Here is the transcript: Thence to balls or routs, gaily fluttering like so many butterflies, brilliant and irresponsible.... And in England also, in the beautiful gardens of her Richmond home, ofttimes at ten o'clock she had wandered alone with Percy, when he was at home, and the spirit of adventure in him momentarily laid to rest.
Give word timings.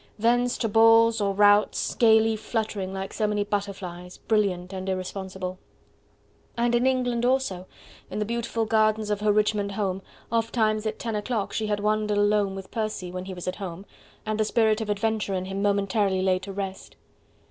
Thence 0.17 0.57
to 0.57 0.67
balls 0.67 1.21
or 1.21 1.35
routs, 1.35 1.93
gaily 1.93 2.35
fluttering 2.35 2.91
like 2.91 3.13
so 3.13 3.27
many 3.27 3.43
butterflies, 3.43 4.17
brilliant 4.17 4.73
and 4.73 4.89
irresponsible.... 4.89 5.59
And 6.57 6.73
in 6.73 6.87
England 6.87 7.23
also, 7.23 7.67
in 8.09 8.17
the 8.17 8.25
beautiful 8.25 8.65
gardens 8.65 9.11
of 9.11 9.19
her 9.21 9.31
Richmond 9.31 9.73
home, 9.73 10.01
ofttimes 10.31 10.87
at 10.87 10.97
ten 10.97 11.15
o'clock 11.15 11.53
she 11.53 11.67
had 11.67 11.79
wandered 11.81 12.17
alone 12.17 12.55
with 12.55 12.71
Percy, 12.71 13.11
when 13.11 13.25
he 13.25 13.35
was 13.35 13.47
at 13.47 13.57
home, 13.57 13.85
and 14.25 14.39
the 14.39 14.43
spirit 14.43 14.81
of 14.81 14.89
adventure 14.89 15.35
in 15.35 15.45
him 15.45 15.61
momentarily 15.61 16.23
laid 16.23 16.41
to 16.41 16.51
rest. 16.51 16.95